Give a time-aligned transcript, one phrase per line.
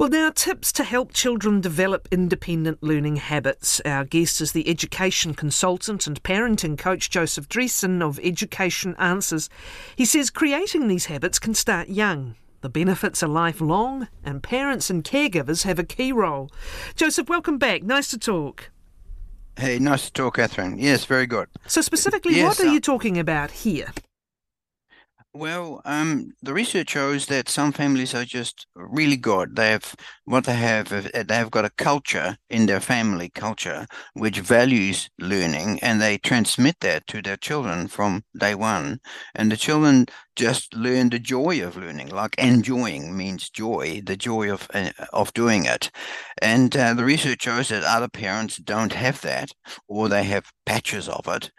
[0.00, 3.82] Well, now, tips to help children develop independent learning habits.
[3.84, 9.50] Our guest is the education consultant and parenting coach Joseph Driessen of Education Answers.
[9.94, 12.34] He says creating these habits can start young.
[12.62, 16.50] The benefits are lifelong, and parents and caregivers have a key role.
[16.96, 17.82] Joseph, welcome back.
[17.82, 18.70] Nice to talk.
[19.58, 20.76] Hey, nice to talk, Kathryn.
[20.78, 21.48] Yes, very good.
[21.66, 23.92] So, specifically, yes, what are uh, you talking about here?
[25.32, 29.54] Well, um, the research shows that some families are just really good.
[29.54, 29.94] They have
[30.24, 30.92] what they have.
[30.92, 36.18] Uh, they have got a culture in their family culture which values learning, and they
[36.18, 39.00] transmit that to their children from day one.
[39.34, 40.06] And the children
[40.40, 42.08] just learn the joy of learning.
[42.08, 45.90] Like enjoying means joy, the joy of uh, of doing it.
[46.40, 49.52] And uh, the research shows that other parents don't have that,
[49.86, 51.50] or they have patches of it.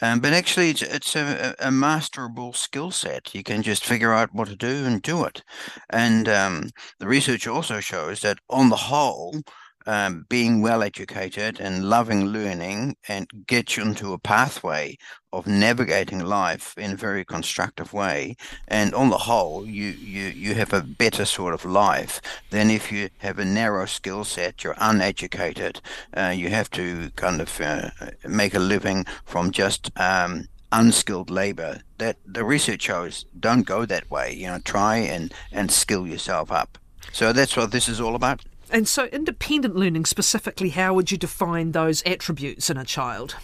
[0.00, 3.34] Um, but actually, it's, it's a, a, masterable skill set.
[3.34, 5.42] You can just figure out what to do and do it.
[5.90, 9.34] And um, the research also shows that, on the whole,
[9.88, 14.98] um, being well educated and loving learning and get you into a pathway
[15.32, 18.36] of navigating life in a very constructive way.
[18.68, 22.92] And on the whole, you, you, you have a better sort of life than if
[22.92, 25.80] you have a narrow skill set, you're uneducated,
[26.14, 27.88] uh, you have to kind of uh,
[28.26, 31.80] make a living from just um, unskilled labor.
[31.96, 34.34] That the research shows don't go that way.
[34.34, 36.76] You know, try and, and skill yourself up.
[37.10, 38.44] So that's what this is all about.
[38.70, 43.36] And so, independent learning specifically, how would you define those attributes in a child?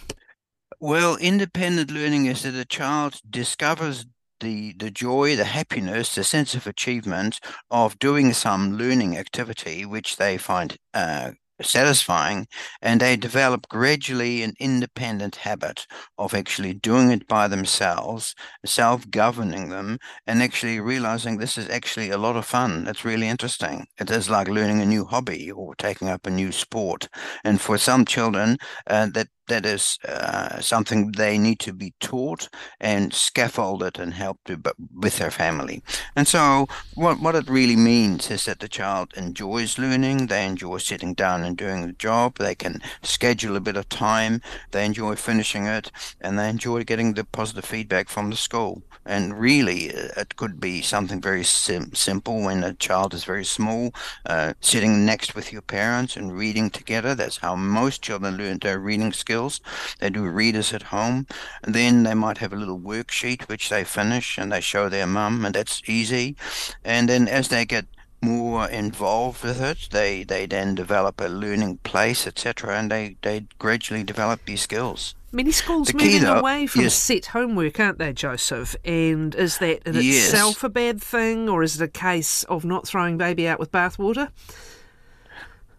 [0.79, 4.05] Well, independent learning is that a child discovers
[4.39, 7.39] the the joy, the happiness, the sense of achievement
[7.71, 12.47] of doing some learning activity which they find uh, satisfying
[12.81, 15.85] and they develop gradually an independent habit
[16.17, 19.97] of actually doing it by themselves self-governing them
[20.27, 22.87] and actually realizing this is actually a lot of fun.
[22.87, 23.87] It's really interesting.
[23.99, 27.07] It is like learning a new hobby or taking up a new sport.
[27.43, 32.49] And for some children uh, that that is uh, something they need to be taught
[32.79, 34.59] and scaffolded and helped to,
[34.93, 35.83] with their family.
[36.15, 40.27] And so, what what it really means is that the child enjoys learning.
[40.27, 42.37] They enjoy sitting down and doing the job.
[42.37, 44.41] They can schedule a bit of time.
[44.71, 48.83] They enjoy finishing it, and they enjoy getting the positive feedback from the school.
[49.05, 53.45] And really, uh, it could be something very sim- simple when a child is very
[53.45, 53.93] small,
[54.25, 57.13] uh, sitting next with your parents and reading together.
[57.13, 59.61] That's how most children learn their reading skills skills.
[59.99, 61.27] They do readers at home.
[61.63, 65.07] And then they might have a little worksheet which they finish and they show their
[65.07, 66.35] mum, and that's easy.
[66.83, 67.85] And then as they get
[68.21, 73.45] more involved with it, they, they then develop a learning place, etc., and they, they
[73.59, 75.15] gradually develop these skills.
[75.31, 76.95] Many schools the moving though, away from yes.
[76.95, 78.75] set homework, aren't they, Joseph?
[78.85, 80.27] And is that in yes.
[80.27, 83.71] itself a bad thing, or is it a case of not throwing baby out with
[83.71, 84.29] bathwater?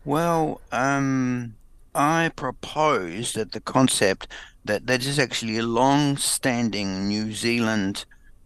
[0.05, 1.55] Well, um,
[1.97, 4.29] I propose that the concept
[4.65, 8.05] that that is actually a long-standing New Zealand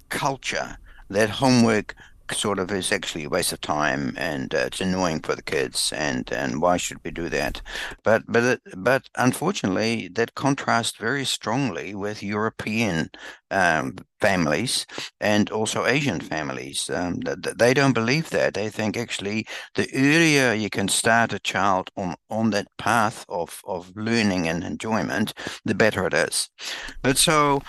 [0.08, 0.78] culture
[1.08, 1.96] that homework
[2.32, 5.92] sort of is actually a waste of time and uh, it's annoying for the kids
[5.96, 7.60] and and why should we do that
[8.02, 13.10] but but but unfortunately that contrasts very strongly with European
[13.50, 14.86] um, families
[15.20, 16.88] and also Asian families.
[16.90, 18.54] Um, they don't believe that.
[18.54, 23.60] They think actually the earlier you can start a child on, on that path of,
[23.66, 25.32] of learning and enjoyment,
[25.64, 26.48] the better it is.
[27.02, 27.62] But so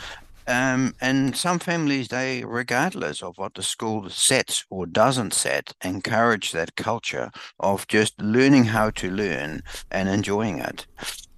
[0.51, 6.51] um, and some families, they, regardless of what the school sets or doesn't set, encourage
[6.51, 10.85] that culture of just learning how to learn and enjoying it.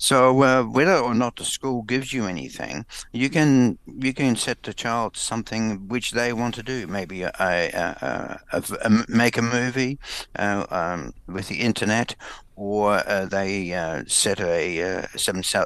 [0.04, 4.62] So uh, whether or not the school gives you anything, you can you can set
[4.62, 6.88] the child something which they want to do.
[6.88, 10.00] Maybe a, a, a, a make a movie
[10.38, 12.18] uh, um, with the internet,
[12.58, 15.08] or uh, they uh, set a uh,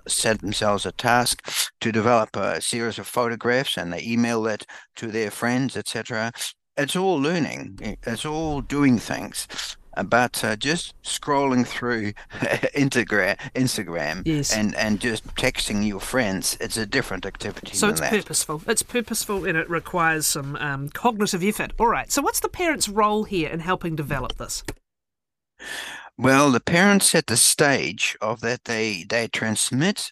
[0.08, 1.42] set themselves a task
[1.80, 6.32] to develop a series of photographs, and they email that to their friends, etc.
[6.78, 7.98] It's all learning.
[8.04, 9.48] It's all doing things
[10.04, 12.14] but uh, just scrolling through
[12.76, 14.56] Instagram, Instagram, yes.
[14.56, 17.76] and and just texting your friends, it's a different activity.
[17.76, 18.12] So it's that.
[18.12, 18.62] purposeful.
[18.68, 21.74] It's purposeful, and it requires some um, cognitive effort.
[21.80, 22.12] All right.
[22.12, 24.64] So what's the parent's role here in helping develop this?
[26.18, 30.12] Well, the parents set the stage of that they they transmit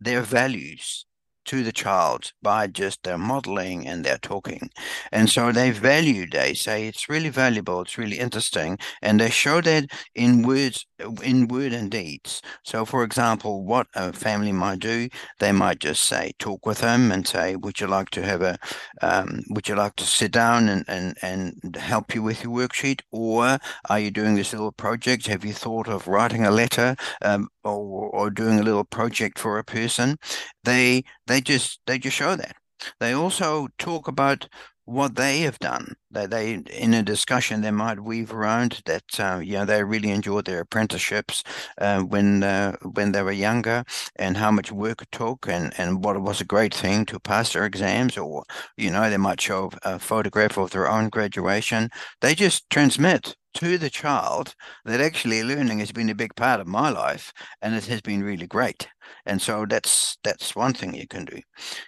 [0.00, 1.06] their values
[1.48, 4.70] to the child by just their modeling and their talking.
[5.12, 9.60] And so they value, they say it's really valuable, it's really interesting, and they show
[9.62, 10.86] that in words,
[11.22, 12.42] in word and deeds.
[12.64, 15.08] So, for example, what a family might do,
[15.40, 18.58] they might just say, talk with them and say, would you like to have a,
[19.00, 23.00] um, would you like to sit down and, and, and help you with your worksheet?
[23.10, 23.58] Or
[23.88, 25.26] are you doing this little project?
[25.28, 29.58] Have you thought of writing a letter um, or, or doing a little project for
[29.58, 30.16] a person?
[30.64, 32.56] They, they just, they just show that.
[33.00, 34.48] They also talk about
[34.84, 35.92] what they have done.
[36.10, 40.10] They, they in a discussion they might weave around that uh, you know they really
[40.10, 41.42] enjoyed their apprenticeships
[41.78, 43.84] uh, when uh, when they were younger
[44.16, 47.20] and how much work it took and and what it was a great thing to
[47.20, 48.44] pass their exams or
[48.78, 51.90] you know they might show a photograph of their own graduation.
[52.22, 54.54] They just transmit to the child
[54.84, 58.22] that actually learning has been a big part of my life and it has been
[58.22, 58.88] really great.
[59.26, 61.40] And so that's that's one thing you can do.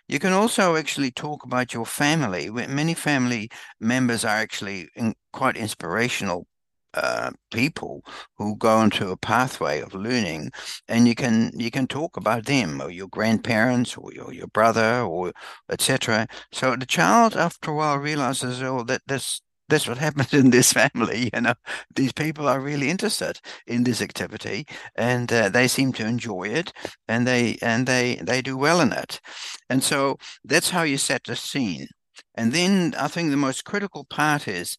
[0.08, 2.50] You can also actually talk about your family.
[2.50, 6.46] Many family members are actually in, quite inspirational
[6.94, 8.02] uh, people
[8.36, 10.50] who go into a pathway of learning
[10.88, 15.02] and you can you can talk about them or your grandparents or your, your brother
[15.02, 15.32] or
[15.70, 19.40] etc so the child after a while realizes oh that this
[19.70, 21.31] that's what happened in this family.
[21.34, 21.55] You know,
[21.94, 26.72] these people are really interested in this activity, and uh, they seem to enjoy it,
[27.08, 29.20] and they and they they do well in it,
[29.69, 31.87] and so that's how you set the scene.
[32.34, 34.76] And then I think the most critical part is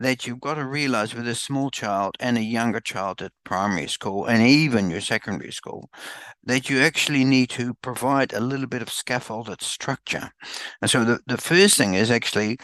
[0.00, 3.86] that you've got to realize with a small child and a younger child at primary
[3.86, 5.88] school and even your secondary school
[6.44, 10.30] that you actually need to provide a little bit of scaffolded structure.
[10.80, 12.58] And so the, the first thing is actually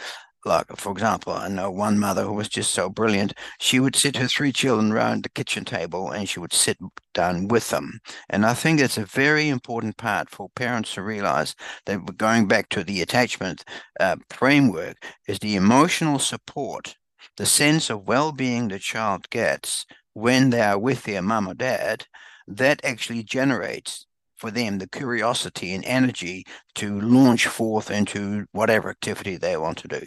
[0.44, 3.35] like, for example, I know one mother who was just so brilliant.
[3.61, 6.79] She would sit her three children around the kitchen table and she would sit
[7.14, 8.00] down with them.
[8.31, 11.55] And I think it's a very important part for parents to realize
[11.87, 13.64] that we're going back to the attachment
[14.00, 14.96] uh, framework
[15.26, 16.96] is the emotional support,
[17.37, 21.55] the sense of well being the child gets when they are with their mom or
[21.55, 22.06] dad.
[22.46, 24.06] That actually generates
[24.38, 29.88] for them the curiosity and energy to launch forth into whatever activity they want to
[29.88, 30.00] do.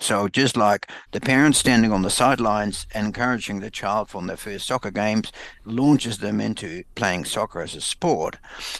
[0.00, 4.66] So just like the parents standing on the sidelines encouraging the child from their first
[4.66, 5.30] soccer games
[5.64, 8.38] launches them into playing soccer as a sport.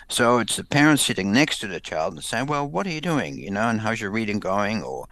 [0.09, 3.03] So it's the parents sitting next to the child and saying, well, what are you
[3.03, 3.39] doing?
[3.39, 4.83] You know, and how's your reading going?
[4.83, 5.07] Or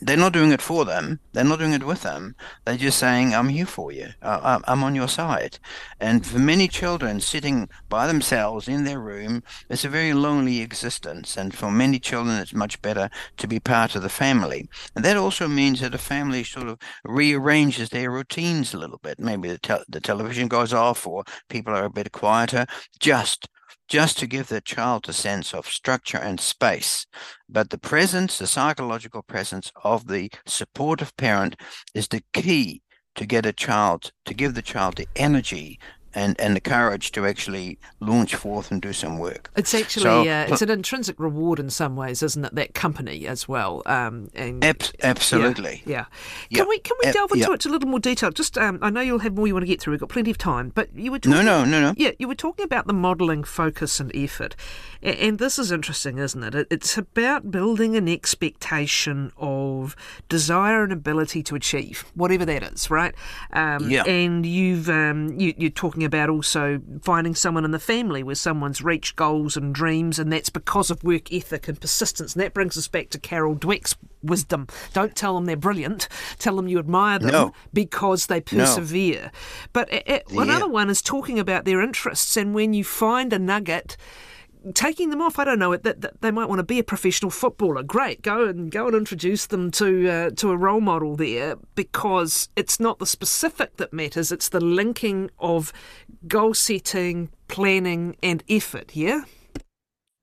[0.00, 1.20] they're not doing it for them.
[1.32, 2.34] They're not doing it with them.
[2.64, 4.08] They're just saying, I'm here for you.
[4.22, 5.58] I'm on your side.
[6.00, 11.36] And for many children sitting by themselves in their room, it's a very lonely existence.
[11.36, 14.68] And for many children, it's much better to be part of the family.
[14.94, 19.18] And that also means that a family sort of rearranges their routines a little bit.
[19.18, 22.66] Maybe the, te- the television goes off or people are a bit quieter.
[22.98, 23.48] Just
[23.88, 27.06] just to give the child a sense of structure and space.
[27.48, 31.56] But the presence, the psychological presence of the supportive parent
[31.94, 32.82] is the key
[33.14, 35.78] to get a child, to give the child the energy
[36.16, 39.50] and, and the courage to actually launch forth and do some work.
[39.54, 42.54] It's actually so, uh, it's an intrinsic reward in some ways, isn't it?
[42.54, 43.82] That company as well.
[43.84, 45.82] Um, and ab- absolutely.
[45.84, 46.06] Yeah.
[46.48, 46.60] yeah.
[46.60, 48.30] Can we can we delve into it a little more detail?
[48.30, 49.92] Just um, I know you'll have more you want to get through.
[49.92, 51.94] We've got plenty of time, but you were talking, no no no no.
[51.98, 54.56] Yeah, you were talking about the modelling focus and effort,
[55.02, 56.66] and, and this is interesting, isn't it?
[56.70, 59.94] It's about building an expectation of
[60.30, 63.14] desire and ability to achieve whatever that is, right?
[63.52, 64.04] Um, yeah.
[64.04, 68.80] And you've um, you, you're talking about also finding someone in the family where someone's
[68.80, 72.34] reached goals and dreams, and that's because of work ethic and persistence.
[72.34, 74.66] And that brings us back to Carol Dweck's wisdom.
[74.92, 76.08] Don't tell them they're brilliant.
[76.38, 77.52] Tell them you admire them no.
[77.72, 79.22] because they persevere.
[79.24, 79.30] No.
[79.72, 80.42] But it, it, yeah.
[80.42, 83.96] another one is talking about their interests, and when you find a nugget
[84.74, 85.38] taking them off.
[85.38, 87.82] I don't know that, that they might want to be a professional footballer.
[87.82, 92.48] Great, go and go and introduce them to uh, to a role model there because
[92.56, 94.32] it's not the specific that matters.
[94.32, 95.72] It's the linking of
[96.26, 98.94] goal setting, planning, and effort.
[98.94, 99.22] Yeah.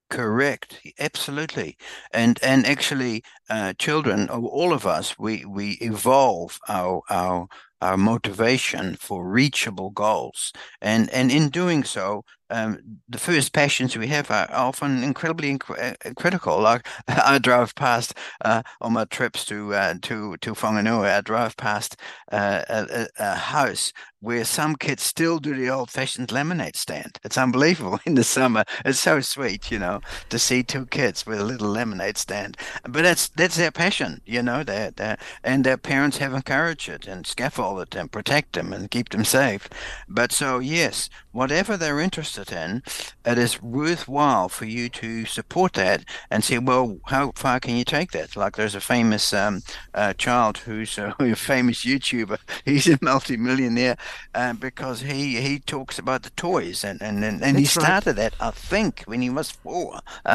[0.09, 1.75] Correct, absolutely,
[2.13, 7.47] and and actually, uh, children, all of us, we we evolve our our
[7.83, 12.23] our motivation for reachable goals, and and in doing so,
[12.53, 16.59] um, the first passions we have are often incredibly inc- uh, critical.
[16.61, 18.13] Like I drove past
[18.45, 21.95] uh, on my trips to uh, to to Whanganui, I drove past
[22.31, 27.19] uh, a, a, house where some kids still do the old-fashioned lemonade stand.
[27.25, 28.63] It's unbelievable in the summer.
[28.85, 29.99] It's so sweet, you know,
[30.29, 32.55] to see two kids with a little lemonade stand.
[32.83, 34.63] But that's that's their passion, you know.
[34.63, 37.25] That and their parents have encouraged it and
[37.73, 39.69] scaffolded and protect them and keep them safe.
[40.07, 42.83] But so yes, whatever they're interested in,
[43.25, 47.83] it is worthwhile for you to support that and say, well, how far can you
[47.83, 48.35] take that?
[48.35, 49.63] Like there's a famous um,
[49.93, 52.37] uh, child who's a, a, famous YouTuber.
[52.65, 53.97] He's a multimillionaire
[54.35, 58.31] uh, because he he talks about the toys and and and, and he started right.
[58.31, 59.99] that I think when he was four.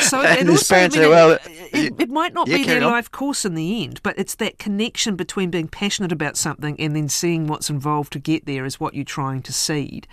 [0.00, 1.38] so and, and mean, say, well,
[1.72, 2.92] it, it, might not yeah, be their on.
[2.92, 6.94] life course in the end, but it's that connection between being passionate about something and
[6.94, 10.06] then seeing what's involved to get there is what you're trying to seed.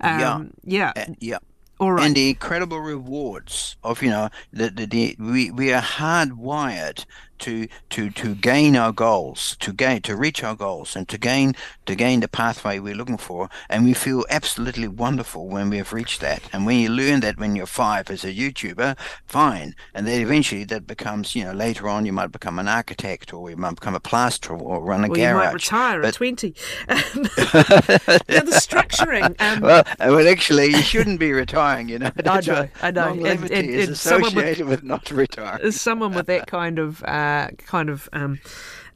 [0.00, 0.44] Um, yeah.
[0.64, 0.92] Yeah.
[0.96, 1.38] Uh, yeah.
[1.80, 2.06] All right.
[2.06, 7.04] And the incredible rewards of, you know, the, the, the we, we are hardwired
[7.40, 11.54] to to to gain our goals, to gain to reach our goals, and to gain
[11.86, 13.48] to gain the pathway we're looking for.
[13.68, 16.42] And we feel absolutely wonderful when we have reached that.
[16.52, 19.74] And when you learn that when you're five as a YouTuber, fine.
[19.94, 23.50] And then eventually that becomes, you know, later on you might become an architect or
[23.50, 25.18] you might become a plasterer or run a or garage.
[25.18, 26.08] You might retire but...
[26.08, 26.54] at twenty.
[26.88, 29.34] yeah, the structuring.
[29.40, 29.60] Um...
[29.60, 31.88] Well, well, actually, you shouldn't be retiring.
[31.88, 32.68] You know, I know.
[32.82, 33.12] I know.
[33.12, 35.70] And, and, and is associated with, with, not retiring.
[35.72, 37.02] Someone with that kind of.
[37.04, 38.40] Uh, uh, kind of um,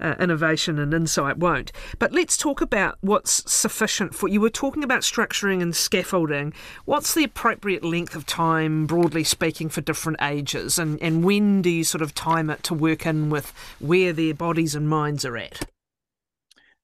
[0.01, 1.73] uh, innovation and insight won't.
[1.99, 4.41] But let's talk about what's sufficient for you.
[4.41, 6.53] Were talking about structuring and scaffolding.
[6.85, 11.71] What's the appropriate length of time, broadly speaking, for different ages, and and when do
[11.71, 15.37] you sort of time it to work in with where their bodies and minds are
[15.37, 15.69] at?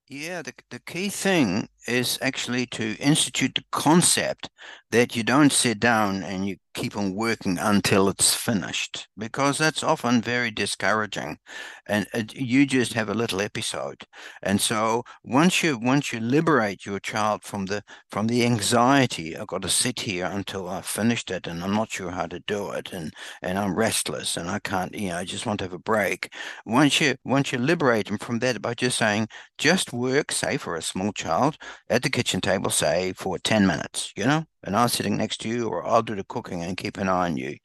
[0.08, 4.50] Yeah, the, the key thing is actually to institute the concept
[4.90, 9.82] that you don't sit down and you keep on working until it's finished because that's
[9.82, 11.38] often very discouraging.
[11.86, 14.04] And uh, you just have a little episode.
[14.42, 19.46] And so once you once you liberate your child from the from the anxiety i've
[19.46, 22.70] got to sit here until i've finished it and i'm not sure how to do
[22.70, 25.72] it and and i'm restless and i can't you know i just want to have
[25.72, 26.32] a break
[26.66, 29.28] once you once you liberate them from that by just saying
[29.58, 31.56] just work say for a small child
[31.88, 35.48] at the kitchen table, say for 10 minutes, you know, and I'm sitting next to
[35.48, 37.56] you, or I'll do the cooking and keep an eye on you.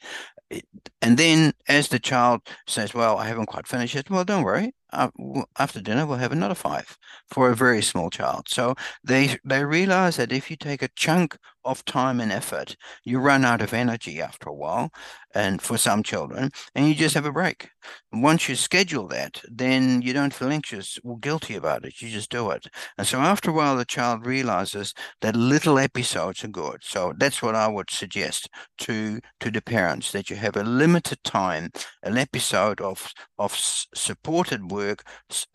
[1.01, 4.73] And then as the child says, Well, I haven't quite finished it, well, don't worry.
[4.91, 5.09] Uh,
[5.57, 6.97] after dinner, we'll have another five
[7.31, 8.47] for a very small child.
[8.47, 13.19] So they they realize that if you take a chunk of time and effort, you
[13.19, 14.91] run out of energy after a while,
[15.35, 17.69] and for some children, and you just have a break.
[18.11, 22.01] Once you schedule that, then you don't feel anxious or guilty about it.
[22.01, 22.67] You just do it.
[22.97, 26.77] And so after a while, the child realizes that little episodes are good.
[26.83, 31.23] So that's what I would suggest to to the parents that you have a limited
[31.23, 31.71] time,
[32.03, 35.03] an episode of of supported work,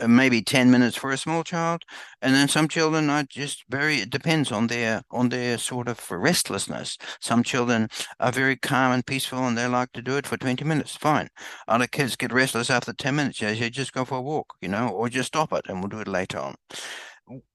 [0.06, 1.82] maybe ten minutes for a small child,
[2.22, 3.96] and then some children are just very.
[3.98, 6.96] It depends on their on their sort of restlessness.
[7.20, 7.88] Some children
[8.20, 10.96] are very calm and peaceful, and they like to do it for twenty minutes.
[10.96, 11.28] Fine.
[11.66, 13.40] Other kids get restless after ten minutes.
[13.40, 16.00] You just go for a walk, you know, or just stop it, and we'll do
[16.00, 16.54] it later on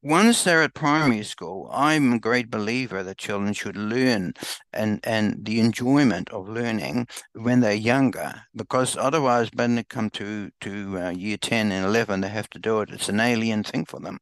[0.02, 4.34] once they're at primary school, I'm a great believer that children should learn
[4.72, 10.52] and, and the enjoyment of learning when they're younger, because otherwise, when they come to,
[10.62, 12.90] to uh, year 10 and 11, they have to do it.
[12.92, 14.20] It's an alien thing for them.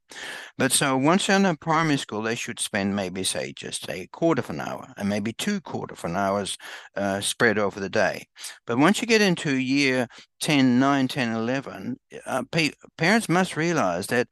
[0.58, 4.42] But so once they're in primary school, they should spend maybe, say, just a quarter
[4.42, 6.58] of an hour and maybe two quarter of an hours
[6.96, 8.26] uh, spread over the day.
[8.66, 10.08] But once you get into year
[10.40, 14.28] 10, 9, 10, 11, uh, pa- parents must realize that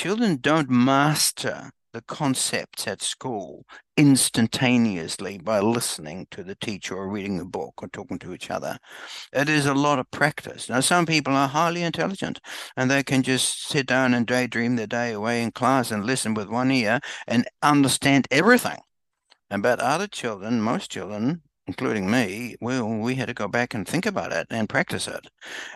[0.00, 3.66] children don't master the concepts at school
[3.98, 8.78] instantaneously by listening to the teacher or reading a book or talking to each other.
[9.30, 10.70] It is a lot of practice.
[10.70, 12.40] Now, some people are highly intelligent
[12.78, 16.32] and they can just sit down and daydream their day away in class and listen
[16.32, 18.78] with one ear and understand everything.
[19.50, 24.06] But other children, most children, including me, well, we had to go back and think
[24.06, 25.26] about it and practice it.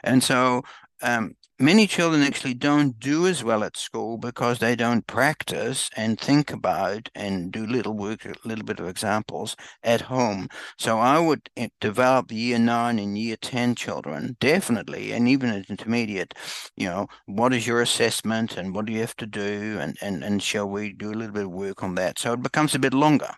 [0.02, 0.62] And so
[1.02, 6.18] um, many children actually don't do as well at school because they don't practice and
[6.18, 10.48] think about and do little work, a little bit of examples at home.
[10.78, 15.70] So I would eh, develop year nine and year 10 children, definitely, and even at
[15.70, 16.34] intermediate,
[16.76, 19.78] you know, what is your assessment and what do you have to do?
[19.80, 22.18] And, and, and shall we do a little bit of work on that?
[22.18, 23.34] So it becomes a bit longer.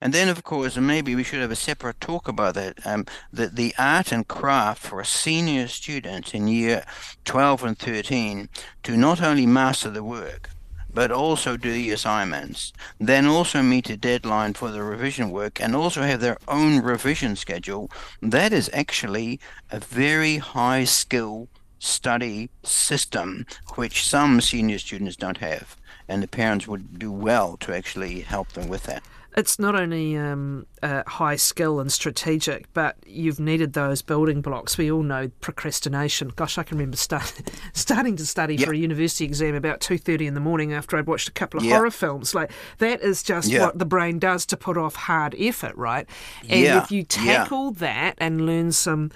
[0.00, 3.06] And then, of course, and maybe we should have a separate talk about that, um,
[3.32, 6.84] the, the art and craft for a senior student in year
[7.24, 8.48] 12 and 13
[8.82, 10.50] to not only master the work,
[10.94, 15.74] but also do the assignments, then also meet a deadline for the revision work and
[15.74, 17.90] also have their own revision schedule,
[18.22, 19.40] that is actually
[19.72, 21.48] a very high skill
[21.80, 23.44] study system
[23.74, 25.76] which some senior students don't have.
[26.06, 29.02] And the parents would do well to actually help them with that.
[29.36, 34.78] It's not only um, uh, high skill and strategic, but you've needed those building blocks.
[34.78, 36.28] We all know procrastination.
[36.36, 38.66] Gosh, I can remember start, starting to study yep.
[38.66, 41.58] for a university exam about two thirty in the morning after I'd watched a couple
[41.58, 41.74] of yep.
[41.74, 42.34] horror films.
[42.34, 43.60] Like that is just yep.
[43.62, 46.08] what the brain does to put off hard effort, right?
[46.48, 46.82] And yeah.
[46.82, 47.78] if you tackle yeah.
[47.78, 49.10] that and learn some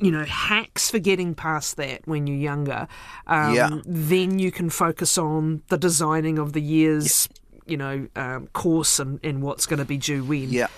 [0.00, 2.88] you know, hacks for getting past that when you're younger,
[3.26, 3.68] um, yeah.
[3.84, 7.28] then you can focus on the designing of the year's,
[7.66, 10.50] you know, um, course and, in what's going to be due when.
[10.50, 10.68] Yeah.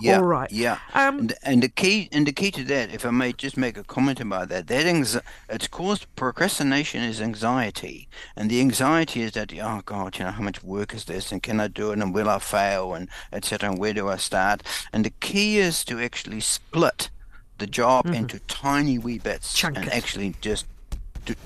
[0.00, 0.50] Yeah, All right.
[0.50, 3.56] Yeah, um, and, and, the key and the key to that, if I may just
[3.56, 9.22] make a comment about that, that anxi- it's caused procrastination is anxiety, and the anxiety
[9.22, 11.92] is that oh God, you know how much work is this, and can I do
[11.92, 13.70] it, and will I fail, and etc.
[13.70, 14.64] And where do I start?
[14.92, 17.10] And the key is to actually split
[17.58, 18.14] the job mm-hmm.
[18.14, 19.94] into tiny wee bits Chunk and it.
[19.94, 20.66] actually just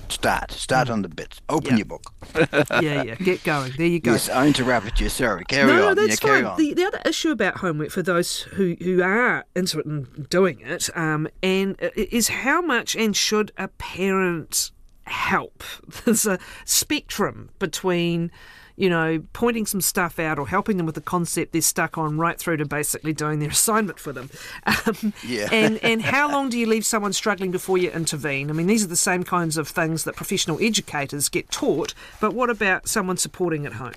[0.09, 0.51] start.
[0.51, 0.93] Start mm.
[0.93, 1.41] on the bits.
[1.49, 2.13] Open your book.
[2.81, 3.15] yeah, yeah.
[3.15, 3.73] Get going.
[3.77, 4.11] There you go.
[4.11, 5.09] Yes, I interrupted you.
[5.09, 5.45] Sorry.
[5.45, 5.95] Carry no, on.
[5.95, 6.57] No, that's yeah, fine.
[6.57, 10.61] The, the other issue about homework for those who, who are into it and doing
[10.61, 14.71] it, um, and is how much and should a parent
[15.03, 15.63] help?
[16.05, 18.31] There's a spectrum between
[18.79, 22.17] you know, pointing some stuff out or helping them with the concept they're stuck on
[22.17, 24.29] right through to basically doing their assignment for them.
[24.65, 25.49] Um, yeah.
[25.51, 28.49] and, and how long do you leave someone struggling before you intervene?
[28.49, 32.33] I mean, these are the same kinds of things that professional educators get taught, but
[32.33, 33.95] what about someone supporting at home?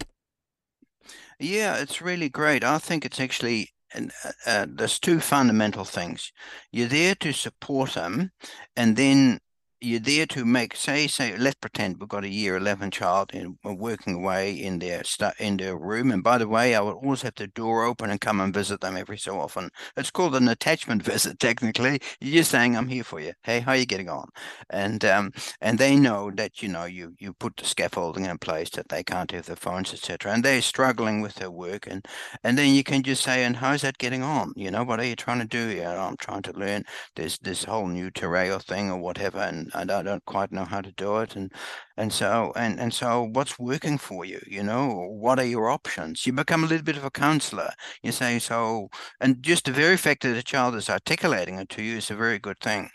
[1.38, 2.64] Yeah, it's really great.
[2.64, 4.06] I think it's actually uh,
[4.46, 6.32] uh, there's two fundamental things.
[6.72, 8.32] You're there to support them,
[8.76, 9.38] and then
[9.82, 13.56] you're there to make say say let's pretend we've got a year 11 child and
[13.64, 15.02] working away in their
[15.38, 16.10] in their room.
[16.12, 18.80] And by the way i would always have the door open and come and visit
[18.80, 19.70] them every so often.
[19.96, 22.00] It's called an attachment visit technically.
[22.20, 23.32] You're just saying i'm here for you.
[23.42, 24.28] Hey how are you getting on?
[24.70, 28.70] And um and they know that you know you you put the scaffolding in place
[28.70, 31.86] that they can't have their phones etc and they're struggling with their work.
[31.86, 32.06] And
[32.44, 34.52] and then you can just say and how's that getting on?
[34.56, 36.84] You know what are you trying to do yeah i'm trying to learn
[37.16, 39.38] this this whole new Terreo thing or whatever.
[39.38, 41.36] And and I don't quite know how to do it.
[41.36, 41.52] And
[41.96, 44.40] and so and and so what's working for you?
[44.46, 46.26] You know, what are your options?
[46.26, 47.70] You become a little bit of a counselor.
[48.02, 48.88] You say so,
[49.20, 52.14] and just the very fact that a child is articulating it to you is a
[52.16, 52.90] very good thing.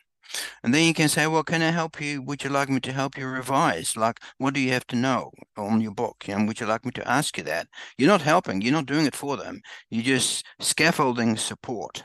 [0.63, 2.21] And then you can say, well, can I help you?
[2.21, 3.95] Would you like me to help you revise?
[3.95, 6.25] Like, what do you have to know on your book?
[6.27, 7.67] And would you like me to ask you that?
[7.97, 8.61] You're not helping.
[8.61, 9.61] You're not doing it for them.
[9.89, 12.03] You're just scaffolding support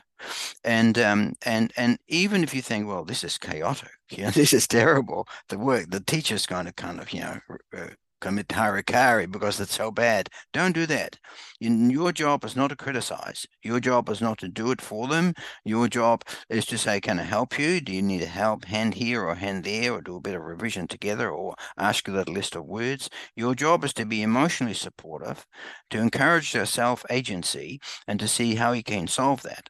[0.63, 4.53] and um, and and even if you think, well, this is chaotic, you know, this
[4.53, 7.39] is terrible, the work the teacher's going to kind of you know
[7.77, 7.87] uh,
[8.23, 10.29] commit harakiri because it's so bad.
[10.53, 11.19] Don't do that.
[11.59, 13.45] Your job is not to criticize.
[13.63, 15.33] Your job is not to do it for them.
[15.65, 17.81] Your job is to say, can I help you?
[17.81, 20.41] Do you need a help hand here or hand there or do a bit of
[20.41, 23.09] revision together or ask you that list of words?
[23.35, 25.45] Your job is to be emotionally supportive,
[25.89, 29.69] to encourage their self-agency and to see how you can solve that.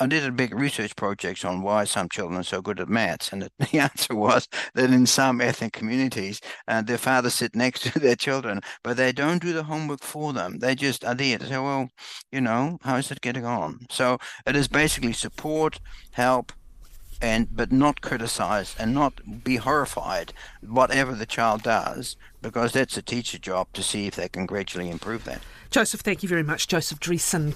[0.00, 3.32] I did a big research project on why some children are so good at maths,
[3.32, 7.98] and the answer was that in some ethnic communities, uh, their fathers sit next to
[7.98, 10.60] their children, but they don't do the homework for them.
[10.60, 11.88] They just are there to say, "Well,
[12.30, 15.80] you know, how is it getting on?" So it is basically support,
[16.12, 16.52] help,
[17.20, 23.02] and but not criticize and not be horrified whatever the child does, because that's a
[23.02, 25.42] teacher job to see if they can gradually improve that.
[25.70, 27.54] Joseph, thank you very much, Joseph Driessen.